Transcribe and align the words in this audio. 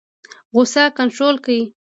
غوسه 0.53 0.83
کنټرول 0.97 1.35
کړئ 1.45 1.61